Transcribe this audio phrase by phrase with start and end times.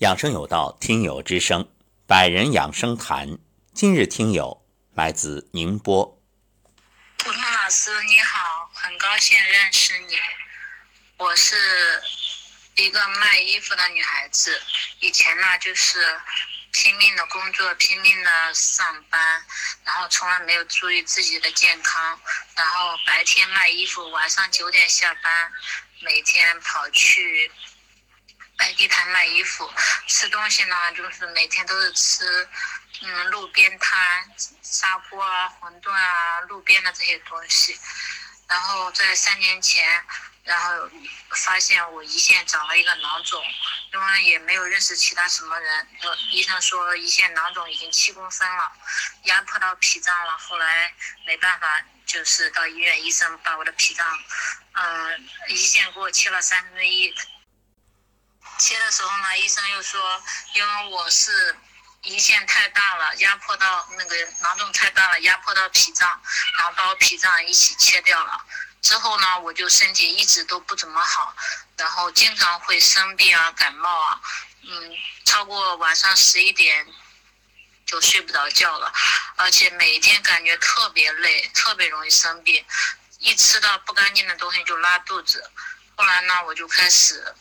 [0.00, 1.70] 养生有道，听友之声，
[2.06, 3.36] 百人养生谈。
[3.74, 6.18] 今日听友来自宁波。
[7.18, 10.16] 普通老师你好，很高兴认识你。
[11.18, 11.54] 我是
[12.76, 14.58] 一个卖衣服的女孩子，
[15.00, 16.18] 以前呢就是
[16.72, 19.44] 拼命的工作，拼命的上班，
[19.84, 22.18] 然后从来没有注意自己的健康，
[22.56, 25.52] 然后白天卖衣服，晚上九点下班，
[26.00, 27.52] 每天跑去。
[28.60, 29.72] 摆地摊卖衣服，
[30.06, 32.46] 吃东西呢，就是每天都是吃，
[33.00, 37.80] 嗯，路边摊，砂锅啊、馄饨啊，路边的这些东西。
[38.46, 40.04] 然后在三年前，
[40.44, 40.90] 然后
[41.30, 43.42] 发现我胰腺长了一个囊肿，
[43.94, 45.88] 因为也没有认识其他什么人，
[46.30, 48.70] 医生说胰腺囊肿已经七公分了，
[49.22, 50.36] 压迫到脾脏了。
[50.36, 50.92] 后来
[51.24, 54.06] 没办法，就是到医院，医生把我的脾脏，
[54.72, 57.14] 嗯，胰腺给我切了三分之一。
[58.60, 60.22] 切的时候呢，医生又说，
[60.54, 61.56] 因为我是
[62.02, 66.06] 胰腺太大了，压迫到那个囊肿太大了，压迫到脾脏，
[66.58, 68.38] 然后把我脾脏一起切掉了。
[68.82, 71.34] 之后呢，我就身体一直都不怎么好，
[71.78, 74.20] 然后经常会生病啊，感冒啊，
[74.62, 74.92] 嗯，
[75.24, 76.86] 超过晚上十一点
[77.86, 78.92] 就睡不着觉了，
[79.36, 82.62] 而且每天感觉特别累，特别容易生病，
[83.20, 85.50] 一吃到不干净的东西就拉肚子。
[85.96, 87.34] 后来呢，我就开始。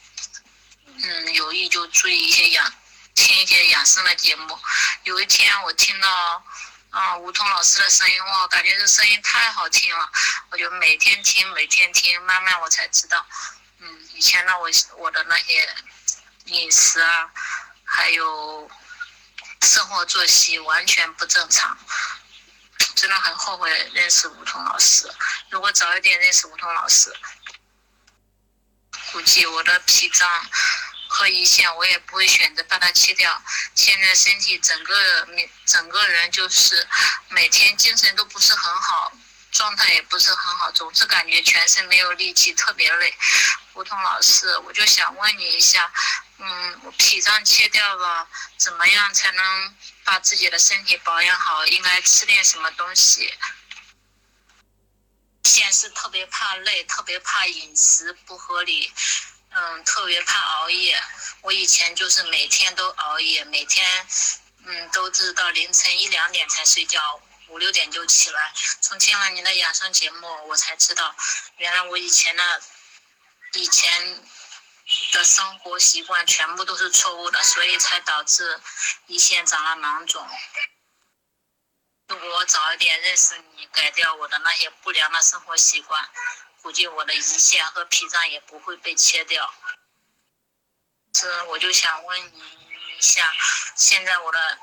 [1.01, 2.73] 嗯，有意就注意一些养，
[3.15, 4.59] 听一些养生的节目。
[5.03, 6.43] 有一天我听到，
[6.89, 10.11] 啊，吴彤老师的声音，哇，感觉这声音太好听了，
[10.49, 13.25] 我就每天听，每天听，慢慢我才知道，
[13.79, 15.73] 嗯，以前呢，我我的那些
[16.45, 17.31] 饮食啊，
[17.85, 18.69] 还有
[19.61, 21.77] 生活作息完全不正常，
[22.95, 25.09] 真的很后悔认识吴彤老师。
[25.49, 27.15] 如果早一点认识吴彤老师，
[29.13, 30.29] 估计我的脾脏。
[31.09, 33.43] 和胰腺，我也不会选择把它切掉。
[33.73, 35.27] 现在身体整个
[35.65, 36.87] 整个人就是
[37.29, 39.11] 每天精神都不是很好，
[39.51, 43.13] 状态也不是很好，总是感觉全身没有力气，特别累。
[43.73, 45.91] 胡同老师，我就想问你一下，
[46.37, 48.27] 嗯，我脾脏切掉了，
[48.57, 51.65] 怎么样才能把自己的身体保养好？
[51.65, 53.33] 应该吃点什么东西？
[55.45, 58.93] 现是特别怕累，特别怕饮食不合理。
[59.61, 61.03] 嗯，特别怕熬夜。
[61.41, 64.07] 我以前就是每天都熬夜，每天，
[64.65, 68.53] 嗯，都是到凌晨一两点才睡觉，五六点就起来。
[68.79, 71.13] 从听了你的养生节目，我才知道，
[71.57, 72.61] 原来我以前的，
[73.55, 74.23] 以前
[75.11, 78.61] 的生活习惯全部都是错误的，所以才导致
[79.07, 80.25] 胰腺长了囊肿。
[82.07, 86.09] 如果我早一点认识你，改掉我的那些不良的生活习惯。
[86.61, 89.53] 估计我的胰腺和脾脏也不会被切掉，
[91.15, 92.39] 是我就想问你
[92.97, 93.31] 一下，
[93.75, 94.57] 现在我的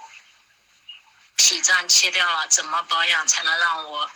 [1.37, 4.11] 脾脏切掉了，怎么保养才能让我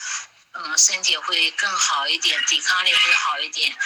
[0.53, 3.77] 嗯身体会更好一点，抵抗力会好一点？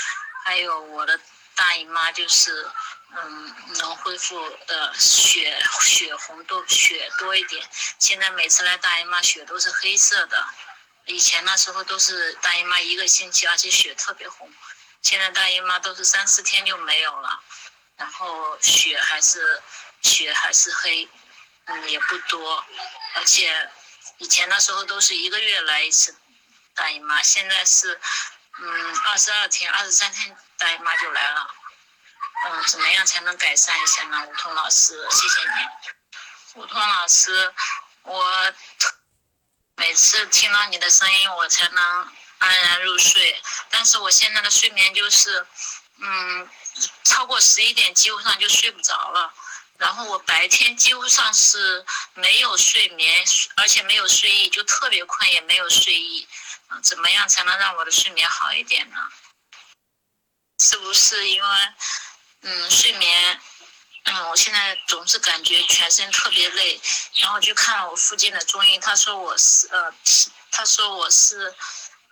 [0.44, 1.19] 还有我的
[1.55, 2.71] 大姨妈就是
[3.16, 7.66] 嗯能恢复的血血红多血多一点，
[7.99, 10.47] 现在每次来大姨妈血都是黑色的。
[11.06, 14.50] 以前那时候都是大姨妈一个星期，而且血特别红。
[15.03, 17.42] 现在大姨妈都是三四天就没有了，
[17.97, 19.62] 然后血还是
[20.00, 21.06] 血还是黑，
[21.66, 22.64] 嗯也不多。
[23.14, 23.70] 而且
[24.16, 26.16] 以前那时候都是一个月来一次
[26.75, 28.00] 大姨妈，现在是
[28.60, 31.50] 嗯二十二天、二十三天大姨妈就来了。
[32.47, 34.26] 嗯，怎么样才能改善一下呢？
[34.26, 36.60] 吴彤老师，谢谢你。
[36.60, 37.53] 吴彤老师，
[38.04, 38.54] 我。
[39.77, 41.83] 每次听到你的声音，我才能
[42.39, 43.43] 安然入睡。
[43.71, 45.47] 但是我现在的睡眠就是，
[45.99, 46.49] 嗯，
[47.05, 49.33] 超过十一点几乎上就睡不着了。
[49.77, 53.25] 然后我白天几乎上是没有睡眠，
[53.57, 56.29] 而且没有睡意，就特别困，也没有睡意。
[56.71, 58.97] 嗯，怎么样才能让我的睡眠好一点呢？
[60.61, 61.75] 是不是因为，
[62.43, 63.41] 嗯，睡眠？
[64.06, 66.79] 嗯，我现在总是感觉全身特别累，
[67.17, 69.93] 然后就看了我附近的中医，他说我是呃，
[70.50, 71.55] 他说我是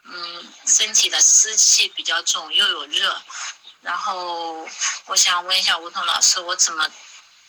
[0.05, 3.23] 嗯，身体的湿气比较重，又有热，
[3.83, 4.67] 然后
[5.05, 6.91] 我想问一下吴彤老师，我怎么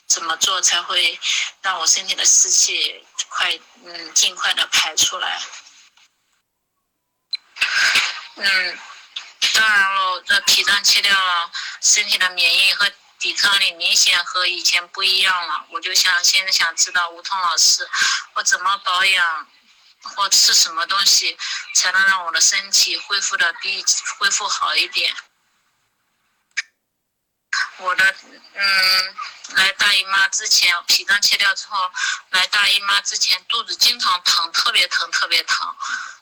[0.08, 1.18] 怎么做才会
[1.62, 5.42] 让我身体的湿气快嗯尽快的排出来？
[8.36, 8.80] 嗯，
[9.54, 11.50] 当然了，这脾脏切掉了，
[11.82, 12.92] 身体的免疫和。
[13.24, 17.90] 抵抗力明显和以前不一样了，我就想现在想知道吴彤老师，
[18.34, 19.48] 我怎么保养
[20.02, 21.38] 或吃什么东西
[21.74, 23.82] 才能让我的身体恢复的比
[24.20, 25.16] 恢复好一点？
[27.84, 28.16] 我的
[28.56, 29.16] 嗯，
[29.56, 31.92] 来大姨妈之前，脾脏切掉之后，
[32.30, 35.76] 来大姨妈之前肚子经常疼，特别疼，特别疼。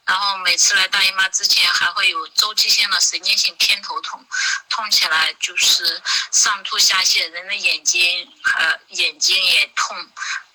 [0.05, 4.25] 然后每次来大姨妈之前，还会有周期性的神经性偏头痛，
[4.69, 10.09] 痛起来就是上吐下泻，人的眼睛呃眼睛也痛，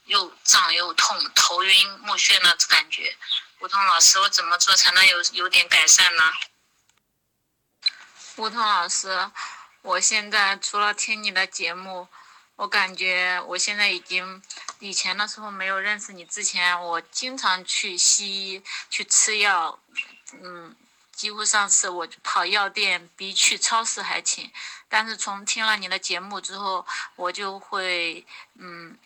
[0.07, 3.17] 又胀又痛，头晕目眩的感觉。
[3.61, 6.25] 吴桐老师，我怎么做才能有有点改善呢？
[8.35, 9.31] 吴桐老师。
[9.87, 12.09] 我现在除了听你的节目，
[12.57, 14.43] 我感觉我现在已经，
[14.81, 19.79] 以前的时候没有认识你之前，我经常去西医去吃药，
[20.43, 20.75] 嗯，
[21.13, 24.51] 几乎上次我跑药店比去超市还勤。
[24.89, 26.85] 但是从听了你的节目之后，
[27.15, 28.27] 我就会
[28.59, 28.99] 嗯，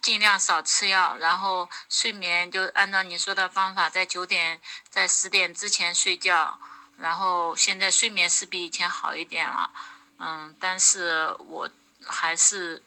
[0.00, 6.58] 尽量少吃药，然后睡眠就按照你说的方法，在九点在十点之前睡觉，
[6.96, 9.70] 然后现在睡眠是比以前好一点了。
[10.18, 11.68] 嗯，但是我
[12.06, 12.82] 还是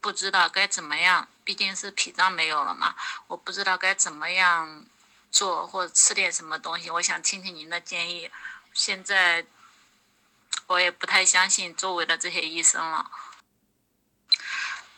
[0.00, 2.94] 不知道该怎么样，毕竟是脾脏没有了嘛，
[3.26, 4.84] 我不知道该怎么样
[5.30, 6.90] 做或者吃点什么东西。
[6.90, 8.30] 我想听听您的建议。
[8.72, 9.46] 现在
[10.66, 13.10] 我也不太相信周围的这些医生了。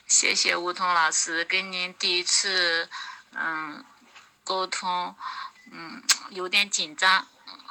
[0.06, 2.88] 谢谢吴桐老师，跟您第一次
[3.32, 3.84] 嗯
[4.44, 5.14] 沟通，
[5.70, 7.26] 嗯有点紧张。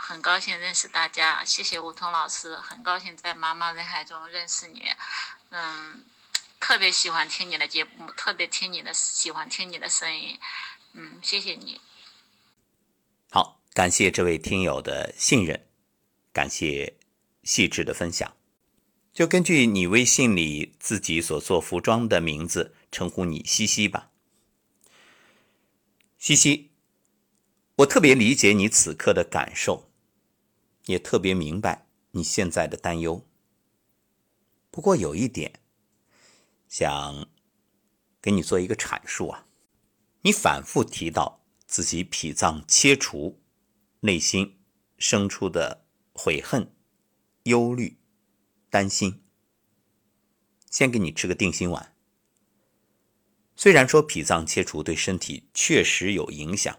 [0.08, 2.56] 很高兴认识大家，谢谢吴桐老师。
[2.58, 4.84] 很高兴在茫茫人海中认识你，
[5.50, 6.06] 嗯，
[6.60, 10.38] 特别喜欢听你的节目，特别听你的喜欢听你的声音，
[10.94, 11.82] 嗯，谢谢你。
[13.32, 15.68] 好，感谢这位听友的信任，
[16.32, 16.98] 感谢
[17.42, 18.38] 细致的分享。
[19.12, 24.12] 就根据你微信里自己所做服装的名字称呼你西西吧，
[26.20, 26.70] 西西，
[27.78, 29.85] 我特别理解你此刻的感受。
[30.86, 33.26] 也特别明白你现在的担忧。
[34.72, 35.62] 不过有一点，
[36.68, 37.30] 想
[38.22, 39.48] 给你做一个阐述啊。
[40.24, 43.40] 你反复提到自己脾脏切除，
[44.00, 44.60] 内心
[44.98, 46.74] 生出的悔恨、
[47.44, 48.00] 忧虑、
[48.70, 49.22] 担心。
[50.72, 51.96] 先给你吃个定心丸。
[53.56, 56.78] 虽然说脾脏切除对身体确实有影响，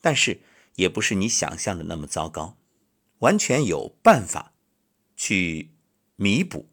[0.00, 0.42] 但是
[0.76, 2.57] 也不是你想象的那么糟糕。
[3.18, 4.54] 完全有办法
[5.16, 5.72] 去
[6.16, 6.70] 弥补。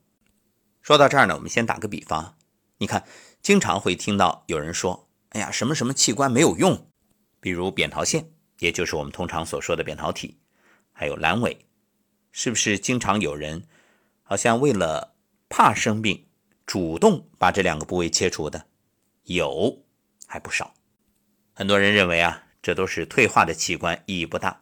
[0.81, 2.37] 说到这儿呢，我们先打个比方，
[2.77, 3.07] 你看，
[3.41, 6.91] 经常会听到有人说：“哎呀，什么什么器官没有用，
[7.39, 10.39] 比如扁桃腺，也就是我们通常所说的扁桃体，
[10.91, 11.65] 还有阑尾，
[12.31, 13.67] 是不是经常有人
[14.21, 15.15] 好像为了
[15.49, 16.27] 怕生病，
[16.65, 18.67] 主动把这两个部位切除的？
[19.23, 19.83] 有，
[20.27, 20.75] 还不少。
[21.53, 24.61] 很多人认为啊，这都是退化的器官，意义不大。”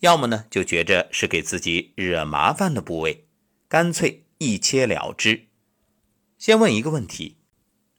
[0.00, 3.26] 要么呢，就觉着是给自己惹麻烦的部位，
[3.66, 5.46] 干脆一切了之。
[6.36, 7.38] 先问一个问题：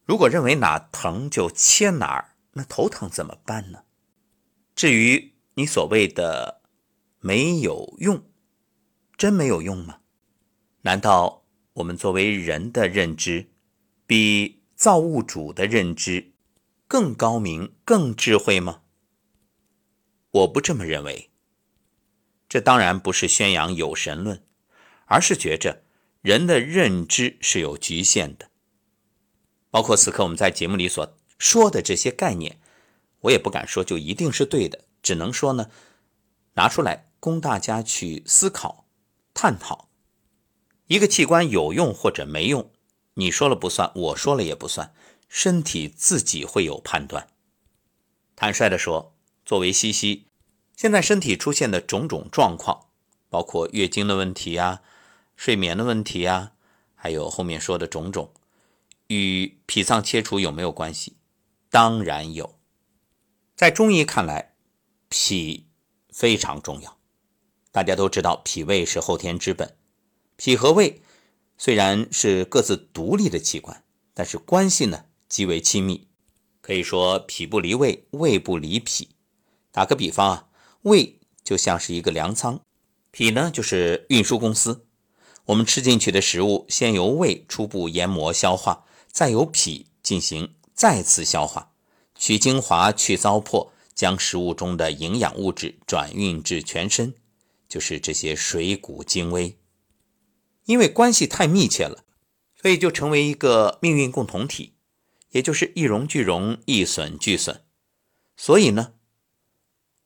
[0.06, 3.84] 如果认为哪疼就切哪儿，那头疼怎么办呢？
[4.76, 6.62] 至于你所谓的
[7.20, 8.24] 没有用，
[9.18, 10.02] 真没有用吗？
[10.84, 13.48] 难道我们作为人的认知，
[14.06, 16.32] 比造物主的认知
[16.88, 18.84] 更高明、更智慧吗？
[20.30, 21.32] 我不这么认为。
[22.50, 24.42] 这当然不是宣扬有神论，
[25.06, 25.84] 而是觉着
[26.22, 28.50] 人的认知是有局限的。
[29.70, 32.60] 包括此刻我们在节目里所说的这些概念，
[33.22, 35.70] 我也不敢说就一定是对的，只能说呢，
[36.54, 38.88] 拿出来供大家去思考、
[39.34, 39.90] 探讨。
[40.88, 42.72] 一个器官有用或者没用，
[43.16, 44.94] 你说了不算，我说了也不算，
[45.28, 47.28] 身体自己会有判断。
[48.38, 49.14] 坦率的说，
[49.46, 50.27] 作为西西。
[50.78, 52.86] 现在身体出现的种种状况，
[53.30, 54.84] 包括月经的问题呀、
[55.36, 56.52] 睡眠的问题呀，
[56.94, 58.32] 还有后面说的种种，
[59.08, 61.16] 与脾脏切除有没有关系？
[61.72, 62.60] 当然有。
[63.56, 64.54] 在中医看来，
[65.10, 65.66] 脾
[66.12, 67.00] 非常重要。
[67.72, 69.76] 大家都知道，脾胃是后天之本。
[70.36, 71.02] 脾和胃
[71.58, 76.08] 虽然是各自独立的器官，但是关系呢极为亲密。
[76.62, 79.10] 可以说，脾不离胃，胃不离脾。
[79.72, 80.44] 打个比方啊。
[80.88, 82.62] 胃就像是一个粮仓，
[83.12, 84.86] 脾呢就是运输公司。
[85.46, 91.74] 我们吃进去的食物，先由胃初步研磨消化，再由脾进行再次消化，
[92.16, 97.14] 取精华、去糟粕，将食物中的营养物质转运至全身，
[97.68, 99.58] 就是这些水谷精微。
[100.66, 102.04] 因为关系太密切了，
[102.62, 104.74] 所以就成为一个命运共同体，
[105.32, 107.64] 也就是一荣俱荣，一损俱损。
[108.36, 108.94] 所以呢，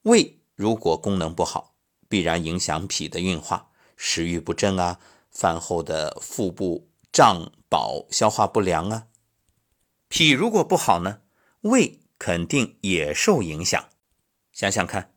[0.04, 0.41] 胃。
[0.62, 1.74] 如果功能不好，
[2.08, 5.00] 必然影响脾的运化，食欲不振啊，
[5.32, 9.08] 饭后的腹部胀饱、消化不良啊。
[10.08, 11.22] 脾如果不好呢，
[11.62, 13.90] 胃肯定也受影响。
[14.52, 15.16] 想想看，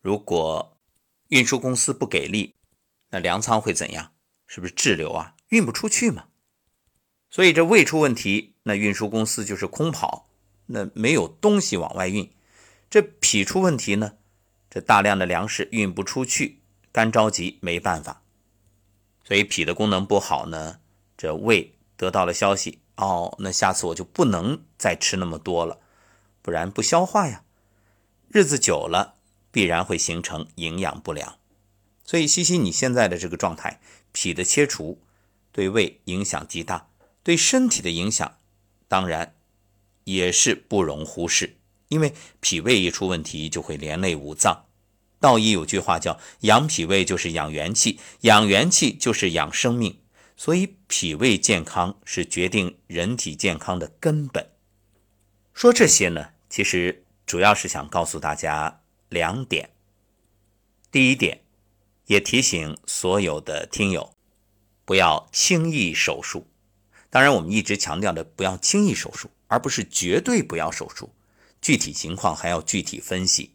[0.00, 0.78] 如果
[1.28, 2.54] 运输公司不给力，
[3.10, 4.12] 那粮仓会怎样？
[4.46, 5.34] 是不是滞留啊？
[5.48, 6.28] 运不出去嘛？
[7.28, 10.30] 所以这胃出问题，那运输公司就是空跑，
[10.64, 12.32] 那没有东西往外运。
[12.88, 14.14] 这脾出问题呢，
[14.70, 16.60] 这大量的粮食运不出去，
[16.92, 18.22] 干着急没办法。
[19.24, 20.80] 所以脾的功能不好呢，
[21.16, 22.80] 这胃得到了消息。
[22.96, 25.78] 哦，那下次我就不能再吃那么多了，
[26.42, 27.44] 不然不消化呀。
[28.28, 29.14] 日子久了，
[29.52, 31.38] 必然会形成营养不良。
[32.04, 33.80] 所以，西西你现在的这个状态，
[34.12, 35.00] 脾的切除
[35.52, 36.88] 对胃影响极大，
[37.22, 38.38] 对身体的影响
[38.88, 39.36] 当然
[40.04, 41.57] 也是不容忽视。
[41.88, 44.66] 因为脾胃一出问题，就会连累五脏。
[45.20, 49.98] 道医有句话叫“养脾胃就是养元气，养元气就是养生命”。
[50.36, 54.52] 所以，脾胃健康是决定人体健康的根本。
[55.52, 59.70] 说这些呢，其实主要是想告诉大家两点。
[60.92, 61.42] 第一点，
[62.06, 64.14] 也提醒所有的听友，
[64.84, 66.46] 不要轻易手术。
[67.10, 71.10] 当然，我们一直强调的不要轻易手术，而不是绝对不要手术。
[71.60, 73.54] 具体情况还要具体分析。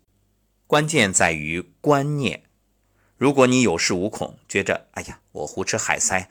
[0.67, 2.43] 关键在于观念。
[3.17, 6.29] 如果你有恃无恐，觉着哎呀，我胡吃海塞。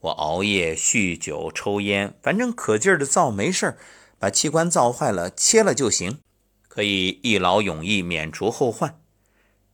[0.00, 3.78] 我熬夜、酗酒、抽烟，反正可劲儿的造没事儿，
[4.18, 6.20] 把器官造坏了切了就行，
[6.68, 9.00] 可以一劳永逸、免除后患。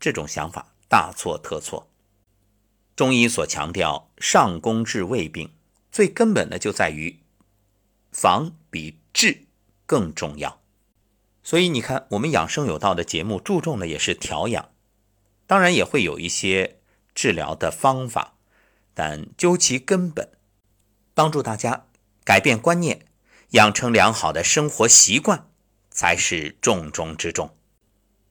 [0.01, 1.89] 这种想法大错特错。
[2.97, 5.53] 中医所强调上工治未病，
[5.93, 7.21] 最根本的就在于
[8.11, 9.47] 防比治
[9.87, 10.61] 更重要。
[11.47, 14.73] 所以你看，我们养生有道的节目注重的也是调养，
[15.47, 16.81] 当然也会有一些
[17.15, 18.35] 治疗的方法。
[18.95, 20.33] 但究其根本，
[21.15, 21.87] 帮助大家
[22.25, 23.07] 改变观念，
[23.51, 25.49] 养成良好的生活习惯，
[25.89, 27.57] 才是重中之重。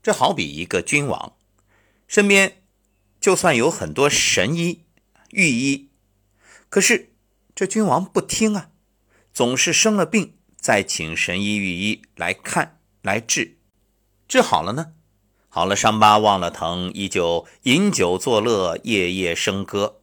[0.04, 1.38] 这好比一个君王，
[2.10, 2.64] 身边
[3.22, 4.84] 就算有很多神医、
[5.30, 5.90] 御医，
[6.68, 7.14] 可是
[7.56, 8.72] 这君王不听啊，
[9.32, 12.75] 总是生了病再请神医、御医来看
[13.06, 13.60] 来治，
[14.28, 14.94] 治好了呢，
[15.48, 20.02] 好了伤疤忘了疼，依旧饮酒作乐，夜夜笙歌。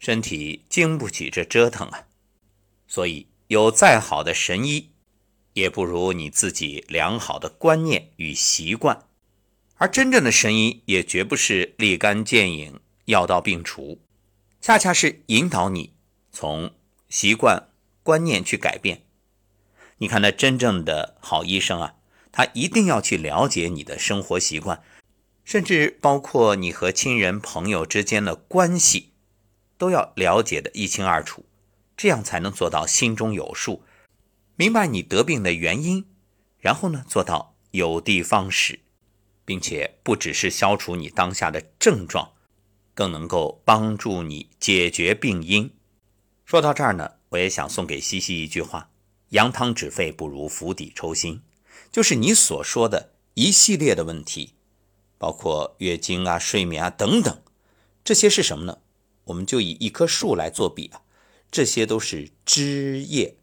[0.00, 2.08] 身体经不起这折腾啊，
[2.88, 4.90] 所以有再好的神医，
[5.52, 9.04] 也不如你自己良好的观念与习惯。
[9.76, 14.00] 而真正的神医也绝不是立竿见影、药到病除，
[14.60, 15.92] 恰恰是引导你
[16.32, 16.72] 从
[17.08, 17.68] 习惯、
[18.02, 19.04] 观念去改变。
[19.98, 21.94] 你看，那真正的好医生啊，
[22.36, 24.82] 他一定要去了解你的生活习惯，
[25.42, 29.14] 甚至包括你和亲人、朋友之间的关系。
[29.78, 31.46] 都要了解的一清二楚，
[31.96, 33.82] 这样才能做到心中有数，
[34.54, 36.04] 明白你得病的原因，
[36.58, 38.80] 然后呢做到有的放矢，
[39.46, 42.32] 并且不只是消除你当下的症状，
[42.92, 45.70] 更能够帮助你解决病因。
[46.44, 48.90] 说到这儿呢，我也想送给西西一句话：
[49.30, 51.40] 扬汤止沸不如釜底抽薪。
[51.90, 54.54] 就是你所说的一系列的问题，
[55.18, 57.42] 包括月经啊、睡眠啊等等，
[58.04, 58.78] 这些是什么呢？
[59.24, 61.02] 我们就以一棵树来做比啊，
[61.50, 63.36] 这些都是枝叶，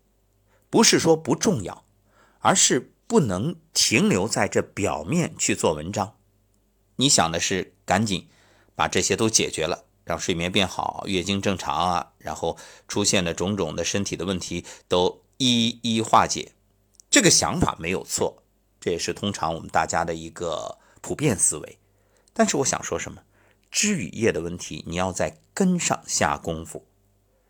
[0.69, 1.83] 不是说不重要，
[2.39, 6.15] 而是不能停留在这表面去做文章。
[6.95, 8.27] 你想的是赶紧
[8.75, 12.57] 把这些都解决了，让睡眠变好，月经正常啊，然后
[12.88, 16.53] 出现的种种的身体的问题都一一化解。
[17.13, 18.41] 这个想法没有错，
[18.79, 21.77] 这也是通常我们大家的一个普遍思维。
[22.34, 23.22] 但是我想说什么？
[23.70, 26.88] 枝与叶的问题，你要在根上下功夫。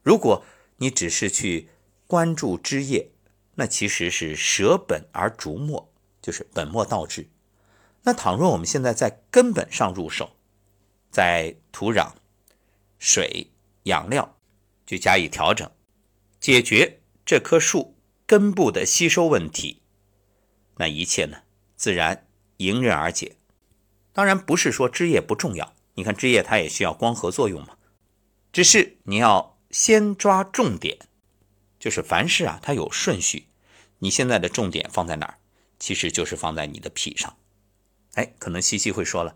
[0.01, 0.43] 如果
[0.79, 1.69] 你只是去
[2.07, 3.11] 关注枝叶，
[3.55, 7.29] 那其实是舍本而逐末，就是本末倒置。
[8.01, 10.35] 那倘若我们现在在根本上入手，
[11.09, 12.11] 在土壤、
[12.99, 13.49] 水、
[13.83, 14.37] 养料
[14.85, 15.71] 去加以调整，
[16.41, 17.92] 解决这棵树
[18.33, 19.83] 根部的吸收问题，
[20.77, 21.43] 那一切呢，
[21.75, 22.25] 自然
[22.57, 23.35] 迎刃而解。
[24.11, 25.75] 当然，不是说枝叶不重要。
[25.93, 27.77] 你看枝叶，它也需要光合作用嘛。
[28.51, 30.97] 只是你要先抓重点，
[31.77, 33.49] 就是凡事啊，它有顺序。
[33.99, 35.37] 你现在的重点放在哪儿？
[35.77, 37.37] 其实就是放在你的脾上。
[38.15, 39.35] 哎，可能西西会说了，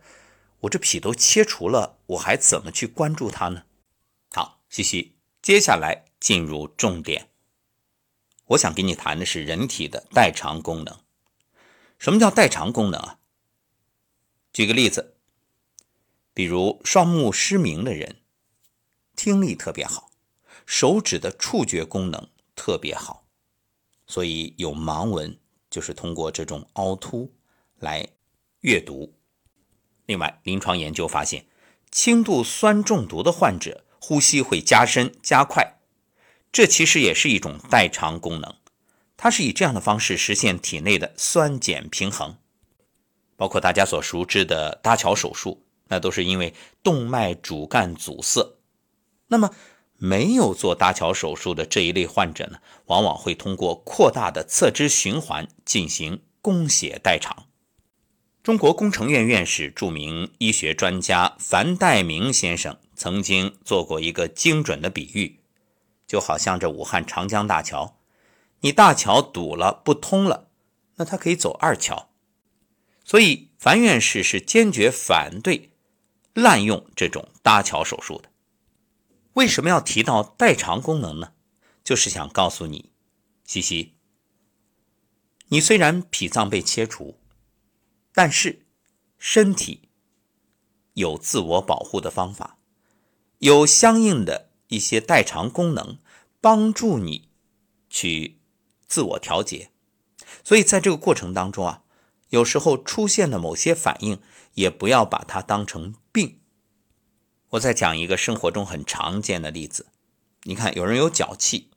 [0.62, 3.66] 我这脾都切除了，我还怎么去关注它呢？
[4.32, 5.14] 好，西西，
[5.44, 7.30] 接下来进入重点。
[8.48, 11.00] 我想跟你谈的是人体的代偿功能。
[12.00, 13.20] 什么叫代偿功能啊？
[14.52, 15.16] 举个例子。
[16.34, 18.18] 比如双目失明的人，
[19.16, 20.12] 听力特别好，
[20.68, 23.26] 手指的触觉功能特别好，
[24.06, 25.40] 所以有盲文
[25.72, 27.34] 就是通过这种凹凸
[27.80, 28.08] 来
[28.60, 29.16] 阅读。
[30.06, 31.48] 另外，临床研究发现，
[31.90, 35.77] 轻度酸中毒的患者呼吸会加深加快，
[36.58, 38.56] 这其实也是一种代偿功能。
[39.16, 42.36] 它是以这样的方式实现体内的酸碱平衡。
[43.36, 48.58] 包括大家所熟知的搭桥手术，那都是因为动脉主干阻塞。
[49.28, 49.52] 那么，
[49.98, 57.46] 没有做搭桥手术的这一类患者呢，往往会通过扩大的侧支循环进行供血代偿。
[58.42, 65.37] 中国工程院院士、著名医学专家樊代明先生曾经做过一个精准的比喻，
[66.08, 68.00] 就好像这武汉长江大桥，
[68.62, 70.50] 你大桥堵了不通了，
[70.96, 72.10] 那它可以走二桥。
[73.04, 75.72] 所以，樊院士是坚决反对
[76.34, 78.30] 滥用这种搭桥手术的。
[79.34, 81.34] 为什么要提到代偿功能呢？
[81.84, 82.92] 就是想告诉你，
[83.46, 83.94] 西西，
[85.48, 87.18] 你虽然脾脏被切除，
[88.14, 88.66] 但是
[89.18, 89.90] 身体
[90.96, 92.58] 有自我保护的方法，
[93.40, 95.98] 有相应的一些代偿功能，
[96.42, 97.30] 帮助你
[97.90, 98.40] 去
[98.88, 99.72] 自我调节。
[100.44, 101.84] 所以，在这个过程当中啊。
[102.30, 104.20] 有时候出现的某些反应，
[104.56, 106.42] 也不要把它当成病。
[107.52, 109.86] 我再讲一个生活中很常见的例子，
[110.44, 111.72] 你看，有人有脚气，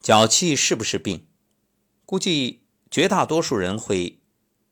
[0.00, 1.26] 脚气是不是病？
[2.06, 4.22] 估计绝大多数人会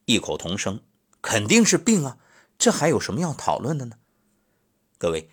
[0.07, 0.81] 异口同声，
[1.21, 2.17] 肯定是病啊！
[2.57, 3.97] 这还有什么要讨论的呢？
[4.97, 5.29] 各位，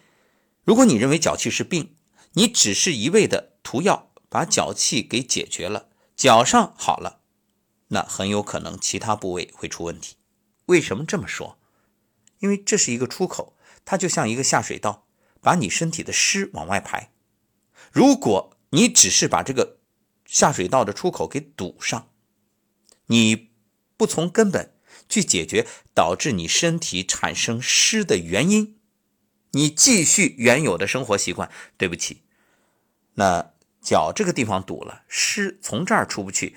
[0.70, 1.96] 如果你认为脚气是病，
[2.34, 7.22] 你只是一味的涂药把脚气给解决了，脚上好了。
[7.88, 10.18] 那很有可能其他部位会出问题。
[10.68, 11.58] 为什么这么说？
[12.38, 15.08] 因为这是一个出口，它就像一个下水道，
[15.42, 17.12] 把你身体的湿往外排。
[17.92, 19.80] 如果你只是把这个
[20.26, 22.12] 下水道的出口给堵上，
[23.08, 23.50] 你
[23.98, 24.76] 不从根本
[25.10, 28.79] 去解决导致你身体产生湿的原因，
[29.52, 32.22] 你继续原有的生活习惯，对不起，
[33.16, 36.56] 那脚这个地方堵了，湿从这儿出不去。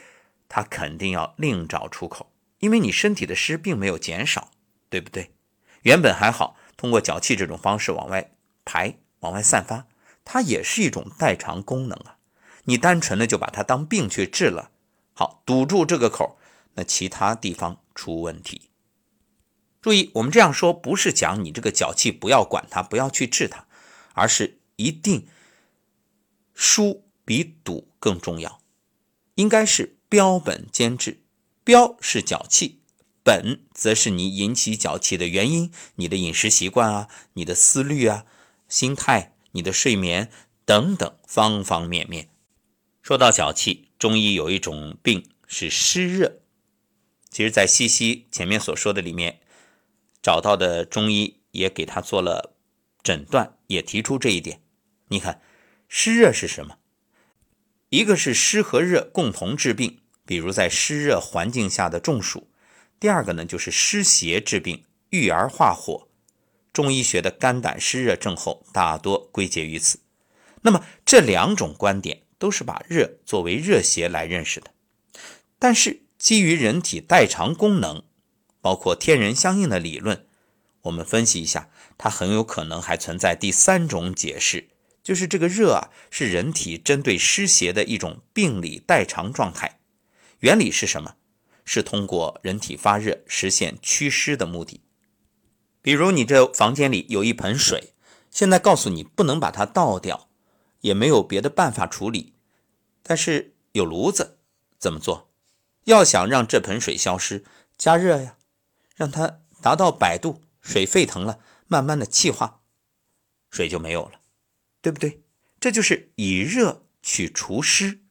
[0.55, 4.50] 它肯定要另找出口，因为你身体的湿并没有减少，
[4.90, 5.31] 对不对？
[5.85, 8.33] 原本还好，通过脚气这种方式往外
[8.66, 9.87] 排、往外散发，
[10.26, 12.18] 它也是一种代偿功能啊。
[12.64, 14.70] 你单纯的就把它当病去治了，
[15.14, 16.38] 好堵住这个口，
[16.74, 18.68] 那其他地方出问题。
[19.83, 23.66] 注意，我们这样说不是讲你这个脚气不要管它，不要去治它，
[24.14, 25.27] 而是一定
[26.55, 28.61] 疏比堵更重要，
[29.35, 29.99] 应该是。
[30.12, 31.23] 标本兼治，
[31.64, 32.81] 标是脚气，
[33.25, 38.27] 本则是你引起脚气的原因，你的饮食习惯啊，你的思虑啊，
[38.68, 40.31] 心态，你的睡眠
[40.66, 42.29] 等等方方面面。
[43.01, 46.40] 说到脚气，中医有一种病是湿热，
[47.31, 49.40] 其实，在西西前面所说的里面
[50.23, 52.55] 找到的中医也给他做了
[53.03, 54.63] 诊断，也提出这一点。
[55.09, 55.43] 你看，
[55.89, 56.79] 湿热是什么？
[57.89, 59.99] 一个是湿和热共同治病。
[60.25, 62.49] 比如在湿热环境下的中暑，
[63.01, 66.07] 第二个呢就是湿邪治病，郁而化火。
[66.73, 69.99] 中医学的肝胆湿热症候大多归结于此。
[70.63, 74.71] 那么这两种观点都是把热作为热邪来认识的，
[75.59, 78.05] 但是基于人体代偿功能，
[78.62, 80.27] 包括天人相应的理论，
[80.83, 84.70] 我们分析一下，它很有可能还存在第三种解释，
[85.03, 89.81] 就是这个热啊是人体针对湿邪的一种病理代偿状态。
[90.38, 91.16] 原理是什么？
[91.64, 94.81] 是通过人体发热实现祛湿的目的。
[95.81, 97.92] 比如你这房间里有一盆水，
[98.31, 100.29] 现在告诉你不能把它倒掉，
[100.81, 102.35] 也没有别的办法处理，
[103.03, 104.38] 但是有炉子，
[104.79, 105.31] 怎么做？
[105.85, 107.44] 要想让这盆水消失，
[107.77, 108.37] 加热呀，
[109.03, 112.62] 让它达到百度，水沸腾了，慢慢的气化，
[113.51, 114.21] 水就没有了，
[114.81, 115.25] 对不对？
[115.59, 118.05] 这就是以热去除湿。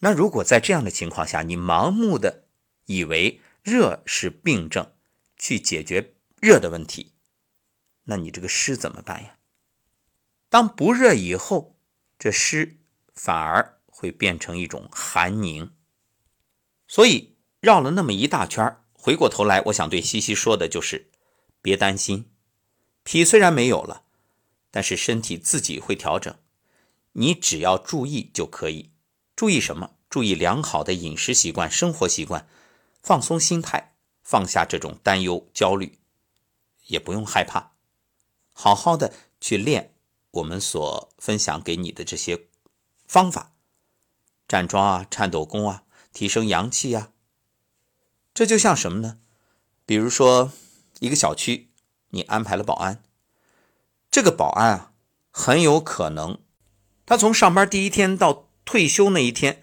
[0.00, 2.48] 那如果在这样的情况下，你盲目的
[2.86, 4.90] 以为热是病症，
[5.38, 7.12] 去解决热的问题，
[8.02, 9.36] 那你这个湿怎么办呀？
[10.48, 11.78] 当不热以后，
[12.18, 12.78] 这湿
[13.14, 15.72] 反而会变成一种寒凝。
[16.88, 21.10] 所以绕了那么一大圈，回过头来，我想对西西说的就是：
[21.60, 22.30] 别担心，
[23.02, 24.04] 脾虽然没有了，
[24.70, 26.34] 但是身体自己会调整，
[27.12, 28.92] 你只要注意就可以。
[29.36, 29.90] 注意什么？
[30.08, 32.48] 注意良好的饮食习惯、生活习惯，
[33.02, 35.98] 放松心态，放下这种担忧、焦虑，
[36.86, 37.72] 也不用害怕，
[38.54, 39.92] 好好的去练
[40.30, 42.46] 我们所分享给你的这些
[43.06, 43.52] 方法，
[44.48, 47.10] 站桩啊、颤抖功啊、提升阳气啊，
[48.34, 49.18] 这就像什么呢？
[49.86, 50.50] 比如说
[50.98, 51.68] 一个小区，
[52.10, 53.00] 你安排了保安，
[54.10, 54.92] 这个保安啊，
[55.30, 56.38] 很有可能
[57.06, 59.62] 他从上班第一天到退休那一天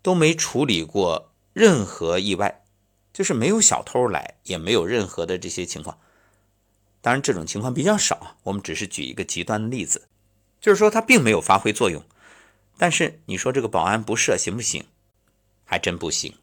[0.00, 2.64] 都没处理过任何意外，
[3.12, 5.98] 就是没有小偷来，也没有任何的这些情况。
[7.00, 8.36] 当然，这种情况比较少。
[8.44, 10.08] 我们只是举一个极端的例子，
[10.60, 12.02] 就是说他并没有发挥作用。
[12.78, 14.86] 但是你说这个保安不设行不行？
[15.64, 16.34] 还真不行。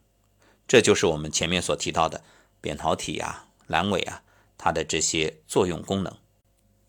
[0.72, 2.24] 这就是我们前面所提到的
[2.62, 4.24] 扁桃体啊、阑尾啊，
[4.58, 6.18] 它的这些作用功能。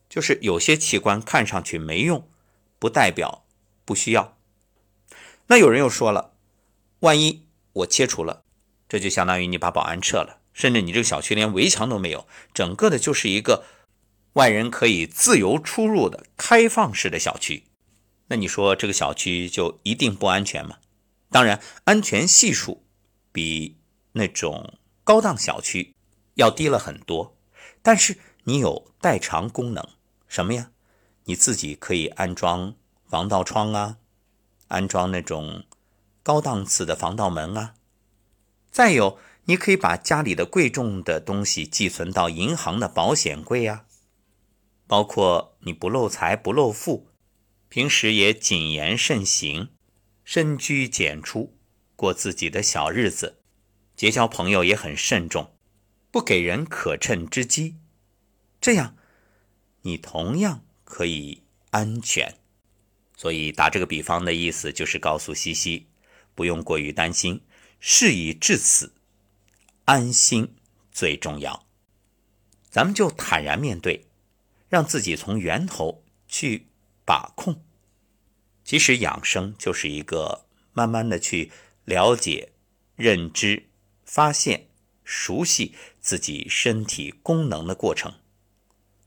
[0.09, 2.29] 就是有些器官看上去没用，
[2.79, 3.45] 不代表
[3.85, 4.39] 不需要。
[5.49, 6.35] 那有人又说了，
[7.01, 8.45] 万一我切除了，
[8.89, 10.39] 这就相当于你把保安撤了。
[10.53, 13.65] 甚至你这个小区连围墙都没有，整个的就是一个
[14.35, 17.65] 外人可以自由出入的开放式的小区。
[18.29, 20.77] 那你说这个小区就一定不安全吗？
[21.33, 22.82] 当然，安全系数
[23.33, 23.79] 比
[24.13, 25.95] 那种高档小区
[26.35, 27.37] 要低了很多。
[27.83, 29.85] 但是你有代偿功能，
[30.29, 30.71] 什么呀？
[31.25, 32.75] 你自己可以安装
[33.07, 33.99] 防盗窗啊，
[34.69, 35.65] 安装那种
[36.23, 37.75] 高档次的防盗门啊，
[38.71, 39.19] 再有。
[39.47, 43.87] 你可以把家里的贵重的东西寄存到银行的保险柜呀，
[44.87, 47.09] 包括你不漏财不漏富，
[47.69, 49.71] 平时也谨言慎行，
[50.23, 51.59] 深居简出，
[52.03, 53.39] 过自己的小日子，
[53.95, 55.55] 结交朋友也很慎重，
[56.11, 57.77] 不给人可乘之机，
[58.61, 58.97] 这样
[59.83, 62.39] 你同样可以安全。
[63.17, 65.87] 所以打这个比方的意思就是告诉西西，
[66.35, 67.41] 不用过于担心，
[67.79, 68.95] 事已至此。
[69.85, 70.57] 安心
[70.91, 71.69] 最重要，
[72.69, 74.09] 咱们就坦然面对，
[74.69, 76.67] 让自己从源头去
[77.05, 77.63] 把控。
[78.65, 81.53] 其实养生就是一个慢慢的去
[81.93, 82.53] 了解、
[82.97, 83.69] 认知、
[84.03, 84.69] 发现、
[85.05, 88.15] 熟悉自己身体功能的过程。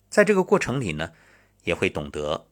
[0.07, 1.13] 在这个过程里呢，
[1.63, 2.47] 也会懂得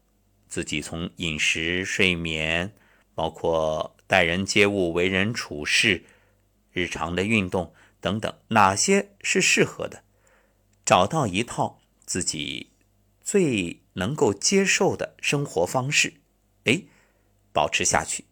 [0.48, 2.74] 自己从饮食、睡眠，
[3.14, 6.04] 包括待人接物、为人处事、
[6.72, 7.76] 日常的运动。
[8.02, 10.04] 等等，哪些是适合的？
[10.84, 12.72] 找到一套自己
[13.22, 16.16] 最能够接受的生活方式，
[16.64, 16.82] 哎，
[17.54, 18.26] 保持下去，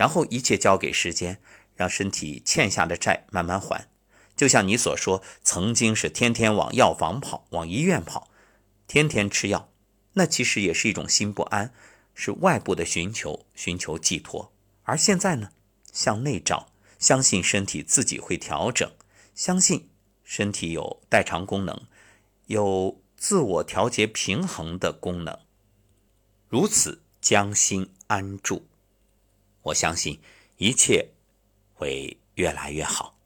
[0.00, 1.42] 然后一切交给时间，
[1.76, 3.90] 让身体欠下的债慢慢还。
[4.34, 8.30] 就像你所说，曾经是天天往药房跑，往医院跑，
[8.86, 9.70] 天天吃药，
[10.14, 11.74] 那其实也是一种心不安，
[12.14, 14.54] 是外部的寻求，寻求寄托。
[14.84, 15.50] 而现在呢，
[15.92, 16.68] 向内找。
[16.98, 18.90] 相信身体自己会调整，
[19.34, 19.90] 相信
[20.24, 21.78] 身体有代偿功能，
[22.46, 25.38] 有自我调节平衡的功能，
[26.48, 28.66] 如此将心安住，
[29.62, 30.20] 我相信
[30.56, 31.08] 一切
[31.74, 33.16] 会越来越好。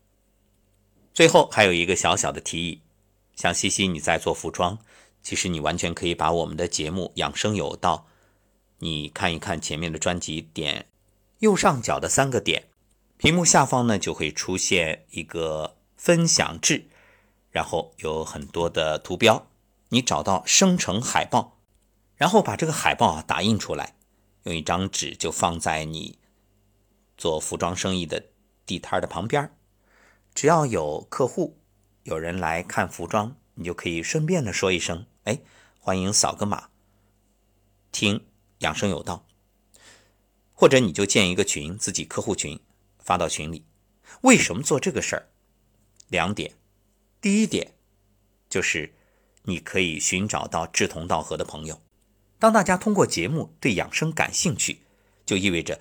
[1.12, 2.80] 最后还有一个小小的提议，
[3.36, 4.78] 像西西你在做服装，
[5.22, 8.06] 其实你完全可以把我们的节目《养生有道》，
[8.78, 10.86] 你看一看前面的专辑，点
[11.38, 12.64] 右上角的三个点。
[13.16, 16.88] 屏幕下方呢就会出现一个分享制，
[17.50, 19.46] 然后有很多的图标，
[19.90, 21.56] 你找到生成海报，
[22.16, 23.94] 然后把这个海报啊打印出来，
[24.42, 26.18] 用一张纸就放在你
[27.16, 28.24] 做服装生意的
[28.66, 29.50] 地摊的旁边
[30.34, 31.58] 只要有客户
[32.02, 35.40] 有人来看服装，你就可以顺便的说一声，哎，
[35.78, 36.68] 欢迎扫个码，
[37.92, 38.26] 听
[38.58, 39.26] 养生有道，
[40.52, 42.60] 或者你就建一个群，自己客户群。
[42.98, 43.66] 发到群里，
[44.22, 45.28] 为什么做这个事儿？
[46.08, 46.54] 两点，
[47.20, 47.74] 第一点
[48.48, 48.94] 就是
[49.42, 51.82] 你可以寻找到志同道合的朋友。
[52.38, 54.78] 当大家通过节目对养生感兴趣，
[55.26, 55.78] 就意味着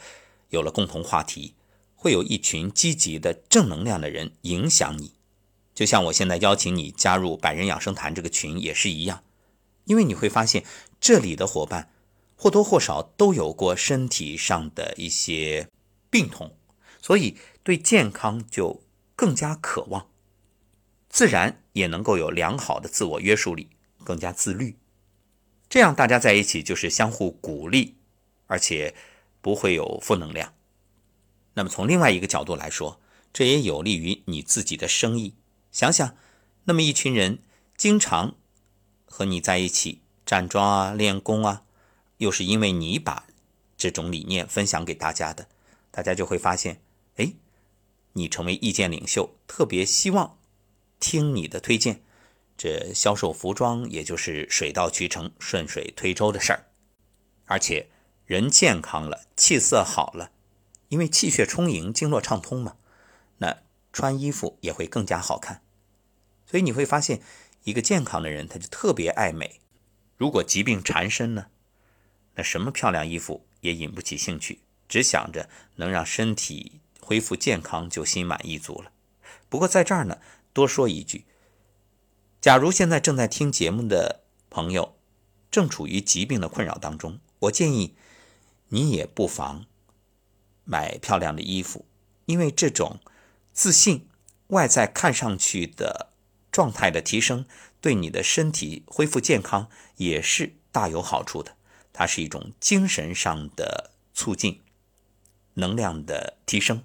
[0.54, 1.56] 有了共同话题，
[1.96, 5.14] 会有一群积极的正能量的人影响你。
[5.74, 9.24] 就像我现在邀请你加入百人养生谈这个群也是一样，
[9.86, 10.64] 因为你会发现
[11.02, 11.90] 这里的伙伴
[12.36, 15.68] 或多或少都有过身体上的一些
[16.12, 16.56] 病痛。
[17.02, 18.84] 所以，对健康就
[19.16, 20.08] 更加渴望，
[21.10, 23.68] 自然也能够有良好的自我约束力，
[24.06, 24.78] 更加自律。
[25.68, 27.96] 这样大家在一起就是相互鼓励，
[28.46, 28.94] 而且
[29.44, 30.56] 不会有负能量。
[31.54, 33.00] 那么从另外一个角度来说，
[33.32, 35.36] 这也有利于你自己的生意。
[35.72, 36.16] 想想，
[36.64, 37.44] 那么一群人
[37.76, 38.36] 经常
[39.06, 41.64] 和你在一起站桩啊、练功啊，
[42.18, 43.28] 又是因为你把
[43.76, 45.50] 这种理念分享给大家的，
[45.92, 46.82] 大家就会发现。
[47.18, 47.34] 哎，
[48.14, 50.40] 你成为意见领袖，特别希望
[51.00, 52.02] 听你的推荐，
[52.58, 56.68] 这销售服装也就是水到渠成、顺水推舟的事儿。
[57.46, 57.90] 而且
[58.34, 60.32] 人健康了，气色好了，
[60.90, 62.78] 因为气血充盈，经络畅通嘛，
[63.38, 65.62] 那穿衣服也会更加好看。
[66.48, 67.22] 所以你会发现，
[67.64, 69.62] 一个健康的人他就特别爱美。
[70.18, 71.46] 如果疾病缠身呢，
[72.34, 78.92] 那什么漂亮衣服也引不起兴趣，只想着能让身体恢复健康就心满意足了。
[79.48, 80.18] 不过在这儿呢，
[80.54, 81.26] 多说一句：
[82.42, 84.96] 假如现在正在听节目的朋友
[85.52, 87.96] 正处于疾病的困扰当中，我建议
[88.70, 89.66] 你也不妨
[90.64, 91.86] 买漂亮的衣服，
[92.26, 93.00] 因为这种
[93.52, 94.08] 自信、
[94.48, 96.12] 外在看上去的
[96.52, 97.46] 状态的提升，
[97.80, 101.56] 对你的身体恢复健康也是大有好处的。
[101.92, 104.62] 它是一种精神上的促进，
[105.54, 106.84] 能量的提升，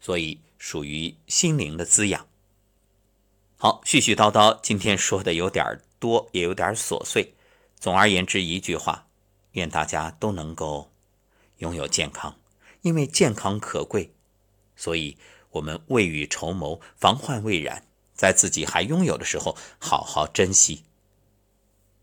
[0.00, 2.26] 所以属于心灵的滋养。
[3.56, 7.34] 好，絮絮叨叨，今天说的有点多，也有点琐碎。
[7.80, 9.07] 总而言之，一句话。
[9.58, 10.90] 愿大家都能够
[11.58, 12.34] 拥有健康，
[12.80, 14.14] 因为健康可贵，
[14.74, 15.18] 所以
[15.50, 20.84] 我们未雨绸缪，防患未然，在自己还拥有的时候，好好珍惜。